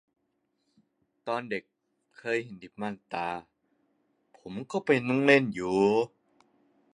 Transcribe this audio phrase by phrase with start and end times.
[1.27, 1.63] ตอนเด็ก
[2.17, 3.29] เคยเห็นที่บ้านตา
[4.37, 5.45] ผมก็ไปนั่งเล่น